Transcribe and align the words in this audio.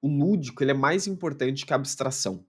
o 0.00 0.08
lúdico 0.08 0.62
ele 0.62 0.70
é 0.70 0.74
mais 0.74 1.06
importante 1.06 1.66
que 1.66 1.72
a 1.72 1.76
abstração. 1.76 2.44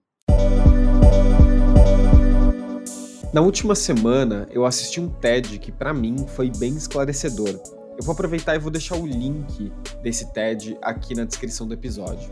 Na 3.32 3.40
última 3.40 3.74
semana, 3.74 4.48
eu 4.50 4.64
assisti 4.64 5.00
um 5.00 5.08
TED 5.08 5.58
que 5.58 5.70
para 5.70 5.92
mim 5.92 6.26
foi 6.28 6.50
bem 6.50 6.76
esclarecedor. 6.76 7.60
Eu 7.98 8.04
vou 8.04 8.12
aproveitar 8.12 8.54
e 8.54 8.58
vou 8.58 8.70
deixar 8.70 8.96
o 8.96 9.06
link 9.06 9.72
desse 10.02 10.32
TED 10.32 10.76
aqui 10.82 11.14
na 11.14 11.24
descrição 11.24 11.66
do 11.66 11.74
episódio. 11.74 12.30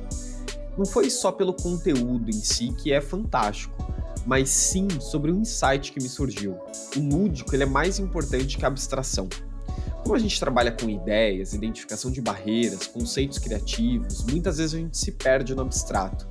Não 0.77 0.87
foi 0.87 1.11
só 1.11 1.33
pelo 1.33 1.53
conteúdo 1.53 2.31
em 2.31 2.41
si 2.41 2.73
que 2.73 2.93
é 2.93 3.01
fantástico, 3.01 3.77
mas 4.25 4.49
sim 4.49 4.89
sobre 5.01 5.33
um 5.33 5.41
insight 5.41 5.93
que 5.93 6.01
me 6.01 6.09
surgiu. 6.09 6.57
O 6.97 7.01
lúdico 7.01 7.55
ele 7.55 7.65
é 7.65 7.67
mais 7.67 7.99
importante 7.99 8.57
que 8.57 8.65
a 8.65 8.69
abstração. 8.69 9.29
Como 10.09 10.17
a 10.17 10.21
gente 10.23 10.41
trabalha 10.41 10.73
com 10.73 10.89
ideias, 10.89 11.53
identificação 11.53 12.11
de 12.11 12.23
barreiras, 12.23 12.87
conceitos 12.87 13.39
criativos, 13.39 14.25
muitas 14.25 14.57
vezes 14.57 14.73
a 14.73 14.79
gente 14.79 14.97
se 14.97 15.13
perde 15.13 15.55
no 15.55 15.61
abstrato. 15.61 16.27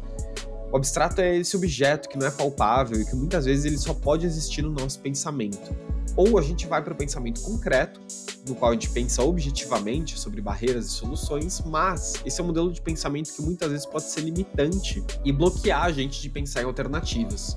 O 0.71 0.77
abstrato 0.77 1.21
é 1.21 1.37
esse 1.37 1.55
objeto 1.55 2.09
que 2.09 2.17
não 2.17 2.25
é 2.25 2.31
palpável 2.31 2.99
e 2.99 3.05
que 3.05 3.15
muitas 3.15 3.45
vezes 3.45 3.65
ele 3.65 3.77
só 3.77 3.93
pode 3.93 4.25
existir 4.25 4.63
no 4.63 4.71
nosso 4.71 4.99
pensamento. 4.99 5.75
Ou 6.15 6.39
a 6.39 6.41
gente 6.41 6.65
vai 6.65 6.83
para 6.83 6.91
o 6.91 6.95
pensamento 6.95 7.39
concreto, 7.41 8.01
no 8.47 8.55
qual 8.55 8.71
a 8.71 8.73
gente 8.73 8.89
pensa 8.89 9.21
objetivamente 9.21 10.19
sobre 10.19 10.41
barreiras 10.41 10.87
e 10.87 10.89
soluções, 10.89 11.61
mas 11.63 12.15
esse 12.25 12.41
é 12.41 12.43
um 12.43 12.47
modelo 12.47 12.71
de 12.71 12.81
pensamento 12.81 13.31
que 13.31 13.43
muitas 13.43 13.69
vezes 13.69 13.85
pode 13.85 14.05
ser 14.05 14.21
limitante 14.21 15.03
e 15.23 15.31
bloquear 15.31 15.83
a 15.83 15.91
gente 15.91 16.19
de 16.19 16.31
pensar 16.31 16.63
em 16.63 16.65
alternativas. 16.65 17.55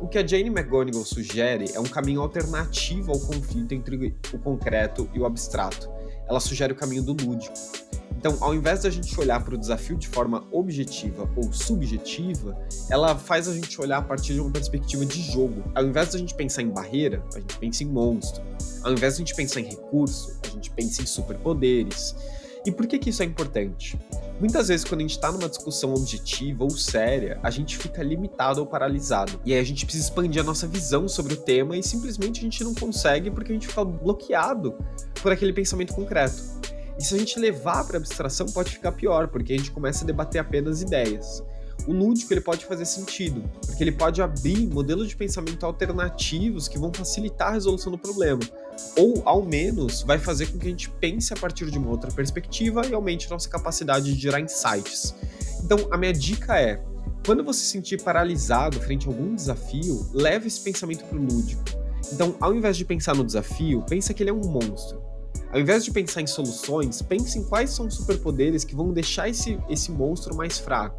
O 0.00 0.06
que 0.06 0.18
a 0.18 0.26
Jane 0.26 0.50
McGonigal 0.50 1.04
sugere 1.04 1.70
é 1.72 1.80
um 1.80 1.84
caminho 1.84 2.20
alternativo 2.20 3.12
ao 3.12 3.18
conflito 3.18 3.72
entre 3.72 4.14
o 4.32 4.38
concreto 4.38 5.08
e 5.14 5.18
o 5.18 5.24
abstrato. 5.24 5.90
Ela 6.28 6.38
sugere 6.38 6.74
o 6.74 6.76
caminho 6.76 7.02
do 7.02 7.12
lúdico. 7.12 7.54
Então, 8.18 8.36
ao 8.40 8.54
invés 8.54 8.82
da 8.82 8.90
gente 8.90 9.18
olhar 9.18 9.42
para 9.42 9.54
o 9.54 9.58
desafio 9.58 9.96
de 9.96 10.08
forma 10.08 10.44
objetiva 10.52 11.30
ou 11.34 11.50
subjetiva, 11.52 12.58
ela 12.90 13.16
faz 13.16 13.48
a 13.48 13.54
gente 13.54 13.80
olhar 13.80 13.98
a 13.98 14.02
partir 14.02 14.34
de 14.34 14.40
uma 14.40 14.50
perspectiva 14.50 15.06
de 15.06 15.20
jogo. 15.22 15.62
Ao 15.74 15.84
invés 15.84 16.12
da 16.12 16.18
gente 16.18 16.34
pensar 16.34 16.62
em 16.62 16.68
barreira, 16.68 17.22
a 17.34 17.38
gente 17.38 17.56
pensa 17.58 17.82
em 17.82 17.86
monstro. 17.86 18.42
Ao 18.82 18.92
invés 18.92 19.14
de 19.14 19.22
a 19.22 19.24
gente 19.24 19.34
pensar 19.34 19.60
em 19.60 19.64
recurso, 19.64 20.38
a 20.44 20.48
gente 20.48 20.70
pensa 20.70 21.02
em 21.02 21.06
superpoderes. 21.06 22.14
E 22.66 22.72
por 22.72 22.86
que, 22.86 22.98
que 22.98 23.10
isso 23.10 23.22
é 23.22 23.26
importante? 23.26 23.98
Muitas 24.38 24.68
vezes, 24.68 24.84
quando 24.84 25.00
a 25.00 25.02
gente 25.02 25.12
está 25.12 25.32
numa 25.32 25.48
discussão 25.48 25.94
objetiva 25.94 26.62
ou 26.62 26.70
séria, 26.70 27.40
a 27.42 27.50
gente 27.50 27.78
fica 27.78 28.02
limitado 28.02 28.60
ou 28.60 28.66
paralisado. 28.66 29.40
E 29.46 29.54
aí 29.54 29.58
a 29.58 29.64
gente 29.64 29.86
precisa 29.86 30.04
expandir 30.04 30.42
a 30.42 30.44
nossa 30.44 30.66
visão 30.66 31.08
sobre 31.08 31.32
o 31.32 31.36
tema 31.38 31.74
e 31.74 31.82
simplesmente 31.82 32.40
a 32.40 32.42
gente 32.42 32.62
não 32.62 32.74
consegue 32.74 33.30
porque 33.30 33.52
a 33.52 33.54
gente 33.54 33.66
fica 33.66 33.82
bloqueado 33.82 34.74
por 35.22 35.32
aquele 35.32 35.54
pensamento 35.54 35.94
concreto. 35.94 36.42
E 36.98 37.04
se 37.04 37.14
a 37.14 37.18
gente 37.18 37.38
levar 37.38 37.84
para 37.86 37.96
abstração, 37.96 38.46
pode 38.46 38.72
ficar 38.72 38.92
pior, 38.92 39.28
porque 39.28 39.54
a 39.54 39.56
gente 39.56 39.70
começa 39.70 40.04
a 40.04 40.06
debater 40.06 40.38
apenas 40.38 40.82
ideias. 40.82 41.42
O 41.86 41.92
lúdico 41.92 42.32
ele 42.32 42.40
pode 42.42 42.66
fazer 42.66 42.84
sentido, 42.84 43.42
porque 43.64 43.82
ele 43.82 43.92
pode 43.92 44.20
abrir 44.20 44.66
modelos 44.66 45.08
de 45.08 45.16
pensamento 45.16 45.64
alternativos 45.64 46.68
que 46.68 46.78
vão 46.78 46.92
facilitar 46.92 47.48
a 47.48 47.52
resolução 47.52 47.90
do 47.90 47.98
problema 47.98 48.40
ou 48.96 49.22
ao 49.24 49.42
menos 49.42 50.02
vai 50.02 50.18
fazer 50.18 50.46
com 50.46 50.58
que 50.58 50.66
a 50.66 50.70
gente 50.70 50.90
pense 50.90 51.32
a 51.32 51.36
partir 51.36 51.70
de 51.70 51.78
uma 51.78 51.90
outra 51.90 52.10
perspectiva 52.10 52.86
e 52.86 52.94
aumente 52.94 53.30
nossa 53.30 53.48
capacidade 53.48 54.12
de 54.12 54.20
gerar 54.20 54.40
insights. 54.40 55.14
Então, 55.62 55.88
a 55.90 55.96
minha 55.96 56.12
dica 56.12 56.58
é: 56.58 56.82
quando 57.24 57.42
você 57.42 57.60
se 57.60 57.66
sentir 57.66 58.02
paralisado 58.02 58.80
frente 58.80 59.06
a 59.06 59.10
algum 59.10 59.34
desafio, 59.34 60.06
leve 60.12 60.46
esse 60.46 60.60
pensamento 60.60 61.04
para 61.04 61.18
o 61.18 61.20
lúdico. 61.20 61.62
Então, 62.12 62.36
ao 62.40 62.54
invés 62.54 62.76
de 62.76 62.84
pensar 62.84 63.16
no 63.16 63.24
desafio, 63.24 63.82
pensa 63.88 64.14
que 64.14 64.22
ele 64.22 64.30
é 64.30 64.32
um 64.32 64.46
monstro. 64.46 65.02
Ao 65.52 65.60
invés 65.60 65.84
de 65.84 65.90
pensar 65.90 66.20
em 66.20 66.26
soluções, 66.26 67.02
pense 67.02 67.38
em 67.38 67.42
quais 67.42 67.70
são 67.70 67.86
os 67.86 67.94
superpoderes 67.94 68.64
que 68.64 68.74
vão 68.74 68.92
deixar 68.92 69.28
esse, 69.28 69.58
esse 69.68 69.90
monstro 69.90 70.36
mais 70.36 70.58
fraco. 70.58 70.96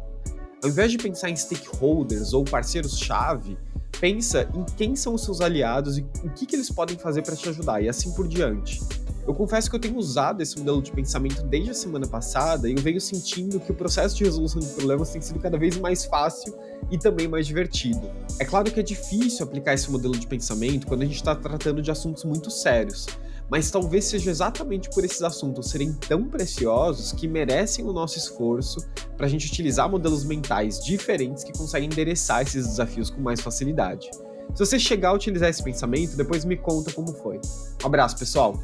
Ao 0.62 0.68
invés 0.68 0.90
de 0.90 0.98
pensar 0.98 1.30
em 1.30 1.36
stakeholders 1.36 2.32
ou 2.32 2.44
parceiros-chave, 2.44 3.56
pensa 4.00 4.48
em 4.54 4.64
quem 4.76 4.96
são 4.96 5.14
os 5.14 5.24
seus 5.24 5.40
aliados 5.40 5.98
e 5.98 6.06
o 6.24 6.30
que, 6.30 6.46
que 6.46 6.56
eles 6.56 6.70
podem 6.70 6.96
fazer 6.96 7.22
para 7.22 7.36
te 7.36 7.48
ajudar, 7.48 7.82
e 7.82 7.88
assim 7.88 8.12
por 8.12 8.26
diante. 8.26 8.80
Eu 9.26 9.34
confesso 9.34 9.68
que 9.68 9.76
eu 9.76 9.80
tenho 9.80 9.98
usado 9.98 10.40
esse 10.40 10.58
modelo 10.58 10.80
de 10.80 10.90
pensamento 10.90 11.42
desde 11.42 11.70
a 11.70 11.74
semana 11.74 12.06
passada 12.06 12.66
e 12.66 12.72
eu 12.72 12.80
venho 12.80 12.98
sentindo 12.98 13.60
que 13.60 13.70
o 13.70 13.74
processo 13.74 14.16
de 14.16 14.24
resolução 14.24 14.58
de 14.58 14.68
problemas 14.68 15.10
tem 15.10 15.20
sido 15.20 15.38
cada 15.38 15.58
vez 15.58 15.76
mais 15.76 16.06
fácil 16.06 16.56
e 16.90 16.96
também 16.96 17.28
mais 17.28 17.46
divertido. 17.46 18.10
É 18.40 18.44
claro 18.46 18.70
que 18.70 18.80
é 18.80 18.82
difícil 18.82 19.44
aplicar 19.44 19.74
esse 19.74 19.90
modelo 19.90 20.16
de 20.16 20.26
pensamento 20.26 20.86
quando 20.86 21.02
a 21.02 21.04
gente 21.04 21.16
está 21.16 21.34
tratando 21.34 21.82
de 21.82 21.90
assuntos 21.90 22.24
muito 22.24 22.50
sérios, 22.50 23.06
mas 23.50 23.70
talvez 23.70 24.06
seja 24.06 24.30
exatamente 24.30 24.88
por 24.88 25.04
esses 25.04 25.20
assuntos 25.20 25.68
serem 25.68 25.92
tão 25.92 26.24
preciosos 26.24 27.12
que 27.12 27.28
merecem 27.28 27.84
o 27.84 27.92
nosso 27.92 28.16
esforço 28.16 28.78
para 29.18 29.26
a 29.26 29.28
gente 29.28 29.48
utilizar 29.48 29.90
modelos 29.90 30.24
mentais 30.24 30.82
diferentes 30.82 31.42
que 31.42 31.52
conseguem 31.52 31.88
endereçar 31.88 32.42
esses 32.42 32.64
desafios 32.66 33.10
com 33.10 33.20
mais 33.20 33.40
facilidade. 33.40 34.08
Se 34.54 34.64
você 34.64 34.78
chegar 34.78 35.10
a 35.10 35.12
utilizar 35.12 35.50
esse 35.50 35.62
pensamento, 35.62 36.16
depois 36.16 36.44
me 36.44 36.56
conta 36.56 36.92
como 36.92 37.12
foi. 37.12 37.40
Um 37.82 37.86
abraço, 37.86 38.16
pessoal! 38.16 38.56